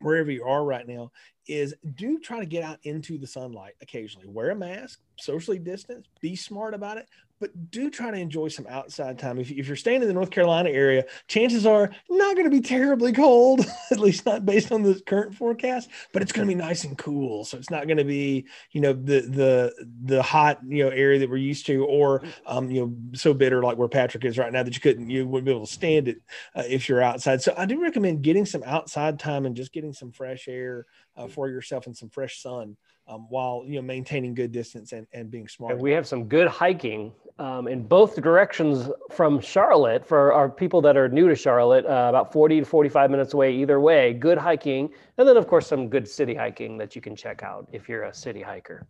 wherever 0.00 0.30
you 0.30 0.42
are 0.44 0.64
right 0.64 0.88
now 0.88 1.12
is 1.46 1.72
do 1.94 2.18
try 2.18 2.40
to 2.40 2.46
get 2.46 2.64
out 2.64 2.78
into 2.82 3.16
the 3.16 3.26
sunlight 3.28 3.74
occasionally. 3.80 4.26
Wear 4.26 4.50
a 4.50 4.56
mask 4.56 4.98
socially 5.20 5.60
distance 5.60 6.08
be 6.20 6.34
smart 6.34 6.74
about 6.74 6.98
it 6.98 7.06
but 7.44 7.70
do 7.70 7.90
try 7.90 8.10
to 8.10 8.16
enjoy 8.16 8.48
some 8.48 8.66
outside 8.70 9.18
time. 9.18 9.38
If, 9.38 9.50
if 9.50 9.66
you're 9.66 9.76
staying 9.76 10.00
in 10.00 10.08
the 10.08 10.14
North 10.14 10.30
Carolina 10.30 10.70
area, 10.70 11.04
chances 11.28 11.66
are 11.66 11.90
not 12.08 12.36
going 12.36 12.46
to 12.46 12.50
be 12.50 12.62
terribly 12.62 13.12
cold, 13.12 13.66
at 13.90 14.00
least 14.00 14.24
not 14.24 14.46
based 14.46 14.72
on 14.72 14.82
the 14.82 14.98
current 15.06 15.34
forecast, 15.34 15.90
but 16.14 16.22
it's 16.22 16.32
going 16.32 16.48
to 16.48 16.54
be 16.54 16.58
nice 16.58 16.84
and 16.84 16.96
cool. 16.96 17.44
So 17.44 17.58
it's 17.58 17.68
not 17.68 17.86
going 17.86 17.98
to 17.98 18.04
be, 18.04 18.46
you 18.72 18.80
know, 18.80 18.94
the, 18.94 19.20
the, 19.20 19.86
the 20.04 20.22
hot, 20.22 20.60
you 20.66 20.84
know, 20.84 20.88
area 20.88 21.18
that 21.18 21.28
we're 21.28 21.36
used 21.36 21.66
to, 21.66 21.84
or, 21.84 22.22
um, 22.46 22.70
you 22.70 22.80
know, 22.80 22.96
so 23.12 23.34
bitter 23.34 23.62
like 23.62 23.76
where 23.76 23.88
Patrick 23.88 24.24
is 24.24 24.38
right 24.38 24.50
now 24.50 24.62
that 24.62 24.74
you 24.74 24.80
couldn't, 24.80 25.10
you 25.10 25.28
wouldn't 25.28 25.44
be 25.44 25.52
able 25.52 25.66
to 25.66 25.72
stand 25.72 26.08
it 26.08 26.22
uh, 26.54 26.62
if 26.66 26.88
you're 26.88 27.02
outside. 27.02 27.42
So 27.42 27.52
I 27.58 27.66
do 27.66 27.78
recommend 27.78 28.22
getting 28.22 28.46
some 28.46 28.62
outside 28.64 29.18
time 29.18 29.44
and 29.44 29.54
just 29.54 29.70
getting 29.70 29.92
some 29.92 30.12
fresh 30.12 30.48
air 30.48 30.86
uh, 31.14 31.28
for 31.28 31.50
yourself 31.50 31.86
and 31.86 31.94
some 31.94 32.08
fresh 32.08 32.40
sun 32.40 32.78
um, 33.06 33.26
while 33.28 33.64
you 33.66 33.76
know 33.76 33.82
maintaining 33.82 34.34
good 34.34 34.52
distance 34.52 34.92
and, 34.92 35.06
and 35.12 35.30
being 35.30 35.48
smart. 35.48 35.74
And 35.74 35.82
we 35.82 35.92
have 35.92 36.06
some 36.06 36.24
good 36.24 36.48
hiking 36.48 37.12
um, 37.38 37.66
in 37.66 37.82
both 37.82 38.20
directions 38.22 38.88
from 39.10 39.40
Charlotte 39.40 40.06
for 40.06 40.32
our 40.32 40.48
people 40.48 40.80
that 40.82 40.96
are 40.96 41.08
new 41.08 41.28
to 41.28 41.34
Charlotte, 41.34 41.84
uh, 41.86 42.06
about 42.08 42.32
40 42.32 42.60
to 42.60 42.64
45 42.64 43.10
minutes 43.10 43.34
away 43.34 43.54
either 43.54 43.80
way. 43.80 44.12
Good 44.12 44.38
hiking, 44.38 44.90
and 45.18 45.26
then 45.26 45.36
of 45.36 45.46
course 45.46 45.66
some 45.66 45.88
good 45.88 46.06
city 46.08 46.34
hiking 46.34 46.78
that 46.78 46.94
you 46.94 47.02
can 47.02 47.16
check 47.16 47.42
out 47.42 47.68
if 47.72 47.88
you're 47.88 48.04
a 48.04 48.14
city 48.14 48.40
hiker. 48.40 48.86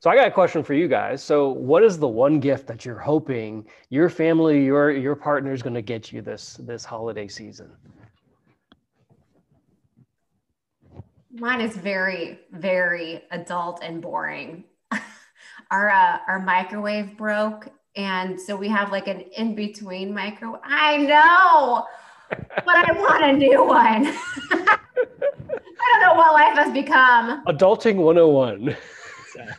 So 0.00 0.08
I 0.08 0.16
got 0.16 0.28
a 0.28 0.30
question 0.30 0.62
for 0.62 0.72
you 0.72 0.88
guys. 0.88 1.22
So 1.22 1.50
what 1.50 1.82
is 1.82 1.98
the 1.98 2.08
one 2.08 2.40
gift 2.40 2.66
that 2.68 2.86
you're 2.86 2.98
hoping 2.98 3.66
your 3.90 4.08
family, 4.08 4.64
your 4.64 4.90
your 4.90 5.14
partner 5.14 5.52
is 5.52 5.62
going 5.62 5.74
to 5.74 5.82
get 5.82 6.10
you 6.12 6.22
this 6.22 6.54
this 6.54 6.84
holiday 6.84 7.28
season? 7.28 7.70
Mine 11.32 11.60
is 11.60 11.76
very, 11.76 12.40
very 12.52 13.22
adult 13.30 13.80
and 13.82 14.00
boring. 14.00 14.64
our 15.70 15.90
uh, 15.90 16.18
our 16.26 16.40
microwave 16.40 17.16
broke, 17.16 17.68
and 17.96 18.40
so 18.40 18.56
we 18.56 18.68
have 18.68 18.90
like 18.90 19.08
an 19.08 19.20
in 19.36 19.54
between 19.54 20.14
microwave. 20.14 20.60
I 20.64 20.96
know, 20.98 21.86
but 22.28 22.76
I 22.76 22.92
want 22.92 23.24
a 23.24 23.32
new 23.32 23.64
one. 23.64 24.06
I 25.82 25.98
don't 25.98 26.02
know 26.02 26.14
what 26.14 26.32
life 26.34 26.56
has 26.56 26.72
become. 26.72 27.44
Adulting 27.46 27.96
101. 27.96 28.76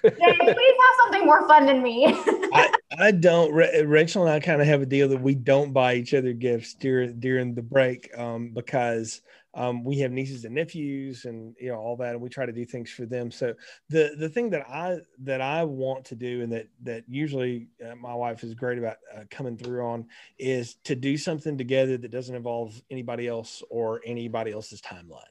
please 0.02 0.12
have 0.12 0.96
something 1.04 1.26
more 1.26 1.48
fun 1.48 1.66
than 1.66 1.82
me. 1.82 2.06
I, 2.54 2.74
I, 3.00 3.12
don't. 3.12 3.54
Rachel 3.54 4.24
and 4.24 4.32
I 4.32 4.40
kind 4.40 4.62
of 4.62 4.68
have 4.68 4.82
a 4.82 4.86
deal 4.86 5.08
that 5.10 5.22
we 5.22 5.36
don't 5.36 5.74
buy 5.74 5.96
each 5.96 6.14
other 6.14 6.34
gifts 6.34 6.74
during 6.74 7.20
during 7.20 7.56
the 7.56 7.62
break 7.62 8.16
um, 8.18 8.50
because 8.54 9.22
um, 9.54 9.84
we 9.84 10.00
have 10.00 10.12
nieces 10.12 10.46
and 10.46 10.56
nephews 10.56 11.26
and 11.26 11.56
you 11.60 11.70
know 11.70 11.78
all 11.78 11.98
that 11.98 12.14
and 12.14 12.22
we 12.22 12.30
try 12.30 12.46
to 12.46 12.54
do 12.54 12.66
things 12.66 12.90
for 12.90 13.06
them. 13.06 13.32
So 13.32 13.54
the 13.90 14.16
the 14.18 14.30
thing 14.30 14.50
that 14.52 14.68
i 14.70 14.98
that 15.24 15.42
i 15.42 15.64
want 15.64 16.06
to 16.06 16.16
do 16.16 16.42
and 16.42 16.52
that 16.54 16.68
that 16.84 17.04
usually 17.08 17.68
uh, 17.86 17.96
my 17.96 18.14
wife 18.14 18.44
is 18.44 18.54
great 18.54 18.78
about 18.78 18.98
uh, 19.16 19.24
coming 19.30 19.58
through 19.58 19.86
on 19.86 20.06
is 20.40 20.76
to 20.86 20.96
do 20.96 21.18
something 21.18 21.58
together 21.58 21.98
that 21.98 22.12
doesn't 22.12 22.36
involve 22.36 22.82
anybody 22.90 23.28
else 23.28 23.62
or 23.70 24.02
anybody 24.06 24.52
else's 24.52 24.82
timeline. 24.82 25.24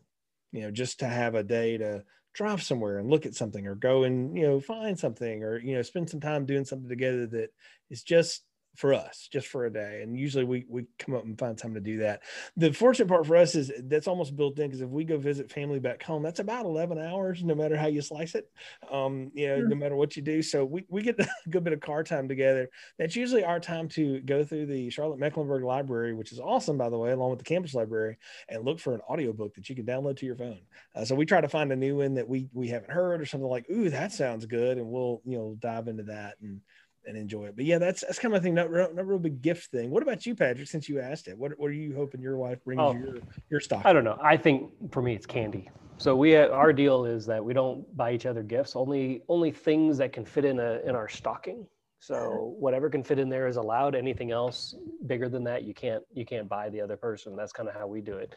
You 0.53 0.63
know 0.63 0.71
just 0.71 1.01
to 1.01 1.07
have 1.07 1.35
a 1.35 1.43
day 1.43 1.79
to 1.79 2.05
drive 2.33 2.63
somewhere 2.63 2.99
and 2.99 3.11
look 3.11 3.27
at 3.27 3.35
something 3.35 3.67
or 3.67 3.75
go 3.75 4.05
and 4.05 4.37
you 4.37 4.47
know 4.47 4.61
find 4.61 4.99
something 4.99 5.43
or 5.43 5.59
you 5.59 5.75
know 5.75 5.83
spend 5.83 6.09
some 6.09 6.21
time 6.21 6.47
doing 6.47 6.65
something 6.65 6.89
together 6.89 7.27
that 7.27 7.49
is 7.91 8.03
just 8.03 8.43
for 8.77 8.95
us 8.95 9.29
just 9.31 9.49
for 9.49 9.67
a 9.67 9.73
day 9.73 10.01
and 10.03 10.19
usually 10.19 10.45
we 10.45 10.65
we 10.69 10.87
come 10.99 11.15
up 11.15 11.25
and 11.25 11.39
find 11.39 11.59
time 11.59 11.75
to 11.75 11.81
do 11.81 11.99
that. 11.99 12.23
The 12.57 12.73
fortunate 12.73 13.09
part 13.09 13.27
for 13.27 13.37
us 13.37 13.55
is 13.55 13.73
that's 13.85 14.07
almost 14.07 14.37
built 14.37 14.59
in 14.59 14.69
because 14.69 14.81
if 14.81 14.89
we 14.89 15.05
go 15.05 15.19
visit 15.19 15.51
family 15.51 15.81
back 15.81 16.03
home 16.03 16.23
that's 16.23 16.41
about 16.41 16.65
11 16.65 16.99
hours 16.99 17.43
no 17.43 17.55
matter 17.55 17.77
how 17.77 17.89
you 17.89 18.01
slice 18.01 18.35
it 18.35 18.49
um 18.91 19.31
you 19.35 19.49
know 19.49 19.59
mm-hmm. 19.59 19.69
no 19.71 19.77
matter 19.77 19.97
what 19.97 20.17
you 20.17 20.23
do. 20.23 20.43
So 20.43 20.65
we, 20.65 20.85
we 20.89 21.03
get 21.03 21.19
a 21.21 21.29
good 21.49 21.65
bit 21.65 21.73
of 21.73 21.81
car 21.81 22.03
time 22.05 22.29
together. 22.29 22.71
That's 22.99 23.17
usually 23.17 23.45
our 23.45 23.61
time 23.61 23.89
to 23.91 24.21
go 24.21 24.45
through 24.45 24.67
the 24.67 24.91
charlotte 24.91 25.19
mecklenburg 25.19 25.65
library 25.65 26.15
which 26.15 26.33
is 26.33 26.41
awesome 26.41 26.79
by 26.79 26.89
the 26.89 26.99
way 26.99 27.13
along 27.13 27.31
with 27.31 27.39
the 27.39 27.45
campus 27.45 27.75
library 27.75 28.19
and 28.49 28.65
look 28.65 28.79
for 28.79 28.95
an 28.95 29.01
audiobook 29.09 29.55
that 29.55 29.69
you 29.69 29.75
can 29.75 29.87
download 29.87 30.17
to 30.19 30.27
your 30.27 30.37
phone. 30.37 30.61
Uh, 30.95 31.05
so 31.05 31.15
we 31.15 31.27
try 31.27 31.41
to 31.41 31.49
find 31.49 31.73
a 31.73 31.77
new 31.77 31.97
one 31.99 32.15
that 32.15 32.29
we 32.29 32.49
we 32.53 32.69
haven't 32.69 32.91
heard 32.91 33.21
or 33.21 33.27
something 33.27 33.49
like 33.49 33.69
ooh 33.71 33.91
that 33.91 34.13
sounds 34.13 34.47
good 34.47 34.79
and 34.79 34.87
we'll 34.87 35.21
you 35.25 35.37
know 35.37 35.57
dive 35.61 35.89
into 35.89 36.05
that 36.05 36.37
and 36.41 36.61
and 37.07 37.17
enjoy 37.17 37.45
it. 37.47 37.57
But 37.57 37.65
yeah, 37.65 37.79
that's 37.79 38.03
that's 38.03 38.19
kind 38.19 38.35
of 38.35 38.41
a 38.41 38.43
thing, 38.43 38.55
not 38.55 38.71
real, 38.71 38.93
not 38.95 39.07
real 39.07 39.19
big 39.19 39.43
gift 39.43 39.71
thing. 39.71 39.91
What 39.91 40.03
about 40.03 40.27
you, 40.27 40.35
Patrick? 40.35 40.69
Since 40.69 40.89
you 40.89 41.01
asked 41.01 41.29
it, 41.29 41.37
what, 41.37 41.59
what 41.59 41.69
are 41.69 41.75
you 41.75 41.95
hoping 41.95 42.21
your 42.21 42.37
wife 42.37 42.63
brings 42.65 42.81
oh, 42.81 42.93
your 42.93 43.19
your 43.51 43.61
stock? 43.61 43.85
I 43.85 43.93
don't 43.93 44.05
know. 44.05 44.19
I 44.23 44.37
think 44.37 44.71
for 44.93 45.03
me, 45.03 45.15
it's 45.15 45.27
candy. 45.27 45.71
So 45.99 46.17
we 46.17 46.31
have, 46.31 46.51
our 46.51 46.73
deal 46.73 47.05
is 47.05 47.27
that 47.27 47.45
we 47.45 47.53
don't 47.53 47.85
buy 47.95 48.13
each 48.13 48.25
other 48.25 48.43
gifts. 48.43 48.75
Only 48.75 49.23
only 49.29 49.51
things 49.51 49.99
that 49.99 50.13
can 50.13 50.25
fit 50.25 50.45
in 50.45 50.59
a 50.59 50.81
in 50.87 50.95
our 50.95 51.09
stocking. 51.09 51.67
So 52.03 52.55
whatever 52.59 52.89
can 52.89 53.05
fit 53.05 53.19
in 53.19 53.29
there 53.29 53.47
is 53.47 53.57
allowed. 53.57 53.95
Anything 53.95 54.31
else 54.31 54.75
bigger 55.07 55.29
than 55.29 55.45
that, 55.45 55.65
you 55.65 55.75
can't 55.75 56.03
you 56.15 56.25
can't 56.25 56.49
buy 56.49 56.71
the 56.71 56.81
other 56.81 56.97
person. 56.97 57.37
That's 57.37 57.53
kind 57.53 57.69
of 57.69 57.75
how 57.75 57.87
we 57.87 58.01
do 58.01 58.15
it. 58.15 58.35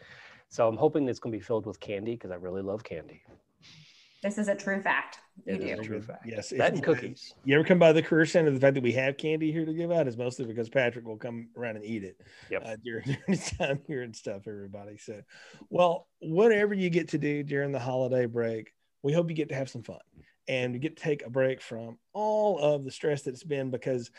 So 0.50 0.68
I'm 0.68 0.78
hoping 0.78 1.08
it's 1.08 1.20
going 1.20 1.32
to 1.32 1.38
be 1.38 1.44
filled 1.44 1.66
with 1.66 1.80
candy 1.80 2.12
because 2.12 2.32
I 2.32 2.36
really 2.36 2.62
love 2.62 2.84
candy. 2.84 3.24
This 4.24 4.38
is 4.38 4.48
a 4.48 4.56
true 4.56 4.82
fact. 4.82 5.20
You 5.46 5.56
it 5.56 5.76
do. 5.76 5.84
true 5.84 6.02
fact. 6.02 6.26
Yes. 6.26 6.50
That 6.50 6.74
and 6.74 6.82
cookies. 6.84 7.34
You 7.44 7.56
ever 7.56 7.66
come 7.66 7.78
by 7.78 7.92
the 7.92 8.02
career 8.02 8.26
center? 8.26 8.52
The 8.52 8.60
fact 8.60 8.76
that 8.76 8.84
we 8.84 8.94
have 8.94 9.18
candy 9.18 9.52
here 9.52 9.66
to 9.66 9.74
give 9.74 9.92
out 9.92 10.08
is 10.08 10.16
mostly 10.16 10.46
because 10.46 10.70
Patrick 10.70 11.06
will 11.06 11.18
come 11.18 11.50
around 11.58 11.76
and 11.76 11.84
eat 11.84 12.06
it 12.06 12.22
yep. 12.50 12.64
uh, 12.66 12.78
during, 12.84 13.04
during 13.06 13.22
his 13.28 13.52
time 13.52 13.82
here 13.86 14.02
and 14.02 14.16
stuff, 14.16 14.48
everybody. 14.48 14.98
So, 14.98 15.22
well, 15.70 16.08
whatever 16.20 16.74
you 16.74 16.90
get 16.90 17.10
to 17.10 17.18
do 17.18 17.44
during 17.44 17.74
the 17.74 17.80
holiday 17.80 18.26
break, 18.26 18.74
we 19.02 19.12
hope 19.12 19.30
you 19.30 19.36
get 19.36 19.50
to 19.50 19.56
have 19.56 19.70
some 19.70 19.84
fun 19.84 20.00
and 20.48 20.80
get 20.80 20.96
to 20.96 21.04
take 21.04 21.26
a 21.26 21.30
break 21.30 21.62
from 21.62 21.98
all 22.14 22.60
of 22.60 22.86
the 22.86 22.92
stress 22.92 23.24
that's 23.24 23.44
been 23.44 23.72
because 23.72 24.10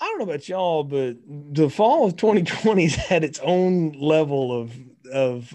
I 0.00 0.04
don't 0.04 0.18
know 0.18 0.24
about 0.24 0.48
y'all, 0.48 0.84
but 0.84 1.16
the 1.26 1.68
fall 1.68 2.06
of 2.06 2.16
2020 2.16 2.84
has 2.84 2.94
had 2.94 3.24
its 3.24 3.40
own 3.40 3.92
level 3.92 4.56
of 4.56 4.72
of 5.12 5.52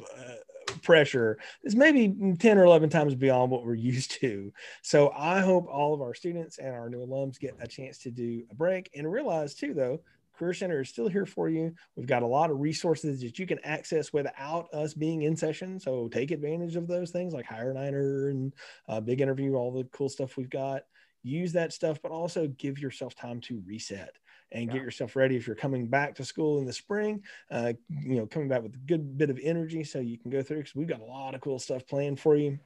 pressure 0.83 1.37
is 1.63 1.75
maybe 1.75 2.35
10 2.37 2.57
or 2.57 2.65
11 2.65 2.89
times 2.89 3.15
beyond 3.15 3.51
what 3.51 3.65
we're 3.65 3.73
used 3.93 4.11
to. 4.21 4.51
So 4.81 5.11
I 5.15 5.39
hope 5.39 5.67
all 5.67 5.93
of 5.93 6.01
our 6.01 6.13
students 6.13 6.57
and 6.57 6.69
our 6.69 6.89
new 6.89 7.05
alums 7.05 7.39
get 7.39 7.55
a 7.59 7.67
chance 7.67 7.97
to 7.99 8.11
do 8.11 8.43
a 8.51 8.55
break 8.55 8.89
and 8.95 9.11
realize 9.11 9.55
too, 9.55 9.73
though, 9.73 9.99
Career 10.37 10.53
Center 10.53 10.81
is 10.81 10.89
still 10.89 11.07
here 11.07 11.25
for 11.25 11.47
you. 11.47 11.73
We've 11.95 12.07
got 12.07 12.23
a 12.23 12.27
lot 12.27 12.49
of 12.49 12.59
resources 12.59 13.21
that 13.21 13.37
you 13.37 13.45
can 13.45 13.59
access 13.63 14.11
without 14.11 14.67
us 14.73 14.93
being 14.93 15.23
in 15.23 15.35
session. 15.35 15.79
So 15.79 16.07
take 16.07 16.31
advantage 16.31 16.75
of 16.75 16.87
those 16.87 17.11
things 17.11 17.33
like 17.33 17.45
Hire 17.45 17.73
Niner 17.73 18.29
and 18.29 18.53
uh, 18.89 18.99
Big 18.99 19.21
Interview, 19.21 19.55
all 19.55 19.71
the 19.71 19.83
cool 19.91 20.09
stuff 20.09 20.35
we've 20.35 20.49
got. 20.49 20.83
Use 21.21 21.53
that 21.53 21.71
stuff, 21.71 22.01
but 22.01 22.11
also 22.11 22.47
give 22.57 22.79
yourself 22.79 23.15
time 23.15 23.39
to 23.41 23.61
reset 23.65 24.17
and 24.53 24.67
yeah. 24.67 24.74
get 24.74 24.81
yourself 24.81 25.15
ready 25.15 25.36
if 25.36 25.48
you're 25.48 25.55
coming 25.55 25.88
back 25.88 26.15
to 26.15 26.25
school 26.25 26.60
in 26.60 26.65
the 26.65 26.74
spring. 26.74 27.24
Uh, 27.51 27.74
you 27.89 28.15
know, 28.15 28.25
coming 28.25 28.48
back 28.48 28.62
with 28.62 28.74
a 28.75 28.79
good 28.86 29.17
bit 29.17 29.29
of 29.29 29.39
energy 29.41 29.83
so 29.83 30.00
you 30.00 30.17
can 30.17 30.31
go 30.31 30.41
through 30.41 30.57
because 30.57 30.75
we've 30.75 30.88
got 30.88 31.01
a 31.01 31.05
lot 31.05 31.36
of 31.36 31.41
cool 31.41 31.60
stuff 31.60 31.86
planned 31.88 32.19
for 32.19 32.36
you. 32.36 32.57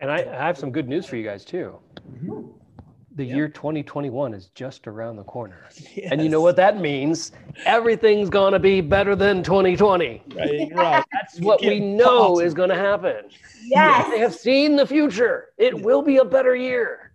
And 0.00 0.10
I, 0.10 0.18
I 0.18 0.46
have 0.46 0.56
some 0.56 0.70
good 0.70 0.88
news 0.88 1.06
for 1.06 1.16
you 1.16 1.24
guys 1.24 1.44
too. 1.44 1.78
Mm-hmm. 2.10 2.42
The 3.16 3.24
yep. 3.24 3.36
year 3.36 3.48
2021 3.48 4.34
is 4.34 4.50
just 4.54 4.86
around 4.86 5.16
the 5.16 5.24
corner. 5.24 5.66
Yes. 5.94 6.12
And 6.12 6.22
you 6.22 6.28
know 6.28 6.40
what 6.40 6.56
that 6.56 6.80
means? 6.80 7.32
Everything's 7.66 8.30
going 8.30 8.52
to 8.52 8.58
be 8.58 8.80
better 8.80 9.16
than 9.16 9.42
2020. 9.42 10.22
Right, 10.34 10.68
right. 10.72 11.04
That's 11.12 11.40
what 11.40 11.60
we 11.60 11.80
know 11.80 12.38
is 12.38 12.54
going 12.54 12.68
to 12.70 12.76
happen. 12.76 13.24
Yes. 13.62 14.08
They 14.10 14.20
have 14.20 14.34
seen 14.34 14.76
the 14.76 14.86
future. 14.86 15.48
It 15.58 15.76
yeah. 15.76 15.82
will 15.82 16.02
be 16.02 16.18
a 16.18 16.24
better 16.24 16.54
year 16.54 17.09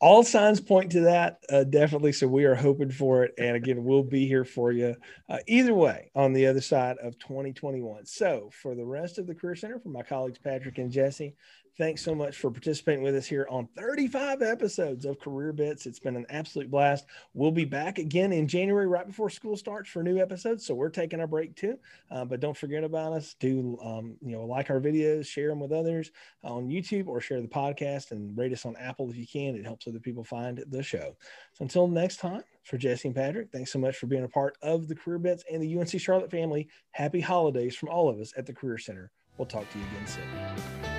all 0.00 0.22
signs 0.22 0.60
point 0.60 0.90
to 0.90 1.00
that 1.00 1.40
uh, 1.50 1.64
definitely 1.64 2.12
so 2.12 2.26
we 2.26 2.44
are 2.44 2.54
hoping 2.54 2.90
for 2.90 3.22
it 3.24 3.34
and 3.38 3.54
again 3.54 3.84
we'll 3.84 4.02
be 4.02 4.26
here 4.26 4.44
for 4.44 4.72
you 4.72 4.96
uh, 5.28 5.38
either 5.46 5.74
way 5.74 6.10
on 6.14 6.32
the 6.32 6.46
other 6.46 6.60
side 6.60 6.96
of 7.02 7.18
2021 7.18 8.06
so 8.06 8.50
for 8.52 8.74
the 8.74 8.84
rest 8.84 9.18
of 9.18 9.26
the 9.26 9.34
career 9.34 9.54
center 9.54 9.78
for 9.78 9.90
my 9.90 10.02
colleagues 10.02 10.38
patrick 10.38 10.78
and 10.78 10.90
jesse 10.90 11.34
Thanks 11.80 12.02
so 12.02 12.14
much 12.14 12.36
for 12.36 12.50
participating 12.50 13.02
with 13.02 13.16
us 13.16 13.26
here 13.26 13.46
on 13.48 13.66
35 13.74 14.42
episodes 14.42 15.06
of 15.06 15.18
Career 15.18 15.50
Bits. 15.50 15.86
It's 15.86 15.98
been 15.98 16.14
an 16.14 16.26
absolute 16.28 16.70
blast. 16.70 17.06
We'll 17.32 17.52
be 17.52 17.64
back 17.64 17.98
again 17.98 18.34
in 18.34 18.46
January, 18.46 18.86
right 18.86 19.06
before 19.06 19.30
school 19.30 19.56
starts, 19.56 19.88
for 19.88 20.02
new 20.02 20.20
episodes. 20.20 20.66
So 20.66 20.74
we're 20.74 20.90
taking 20.90 21.22
a 21.22 21.26
break 21.26 21.56
too. 21.56 21.78
Uh, 22.10 22.26
but 22.26 22.40
don't 22.40 22.56
forget 22.56 22.84
about 22.84 23.14
us. 23.14 23.34
Do 23.40 23.78
um, 23.82 24.18
you 24.20 24.32
know 24.32 24.44
like 24.44 24.68
our 24.68 24.78
videos, 24.78 25.26
share 25.26 25.48
them 25.48 25.60
with 25.60 25.72
others 25.72 26.10
on 26.44 26.68
YouTube, 26.68 27.06
or 27.06 27.18
share 27.18 27.40
the 27.40 27.48
podcast 27.48 28.10
and 28.10 28.36
rate 28.36 28.52
us 28.52 28.66
on 28.66 28.76
Apple 28.76 29.08
if 29.08 29.16
you 29.16 29.26
can. 29.26 29.54
It 29.54 29.64
helps 29.64 29.86
other 29.90 30.00
people 30.00 30.24
find 30.24 30.64
the 30.68 30.82
show. 30.82 31.16
So 31.54 31.62
until 31.62 31.86
next 31.86 32.16
time, 32.16 32.42
for 32.64 32.78
Jesse 32.78 33.08
and 33.08 33.14
Patrick, 33.14 33.50
thanks 33.52 33.72
so 33.72 33.78
much 33.78 33.96
for 33.96 34.06
being 34.06 34.24
a 34.24 34.28
part 34.28 34.56
of 34.62 34.88
the 34.88 34.94
Career 34.94 35.18
Bits 35.18 35.44
and 35.50 35.62
the 35.62 35.78
UNC 35.78 36.00
Charlotte 36.00 36.30
family. 36.30 36.68
Happy 36.92 37.20
holidays 37.20 37.76
from 37.76 37.88
all 37.88 38.08
of 38.08 38.18
us 38.20 38.32
at 38.36 38.46
the 38.46 38.52
Career 38.52 38.78
Center. 38.78 39.10
We'll 39.38 39.46
talk 39.46 39.70
to 39.70 39.78
you 39.78 39.84
again 39.86 40.06
soon. 40.06 40.89